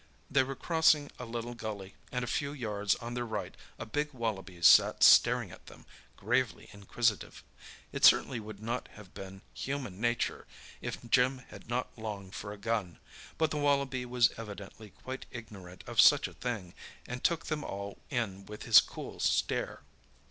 They 0.31 0.41
were 0.41 0.55
crossing 0.55 1.11
a 1.19 1.25
little 1.25 1.53
gully, 1.53 1.93
and 2.11 2.23
a 2.25 2.27
few 2.27 2.53
yards 2.53 2.95
on 2.95 3.13
their 3.13 3.23
right 3.23 3.55
a 3.77 3.85
big 3.85 4.13
wallaby 4.13 4.63
sat 4.63 5.03
staring 5.03 5.51
at 5.51 5.67
them, 5.67 5.85
gravely 6.17 6.69
inquisitive. 6.73 7.43
It 7.91 8.03
certainly 8.03 8.39
would 8.39 8.63
not 8.63 8.87
have 8.93 9.13
been 9.13 9.43
human 9.53 10.01
nature 10.01 10.47
if 10.81 11.07
Jim 11.07 11.37
had 11.49 11.69
not 11.69 11.95
longed 11.99 12.33
for 12.33 12.51
a 12.51 12.57
gun; 12.57 12.97
but 13.37 13.51
the 13.51 13.57
wallaby 13.57 14.03
was 14.07 14.31
evidently 14.37 14.89
quite 14.89 15.27
ignorant 15.29 15.83
of 15.85 16.01
such 16.01 16.27
a 16.27 16.33
thing, 16.33 16.73
and 17.05 17.23
took 17.23 17.45
them 17.45 17.63
all 17.63 17.99
in 18.09 18.47
with 18.47 18.63
his 18.63 18.79
cool 18.81 19.19
stare. 19.19 19.83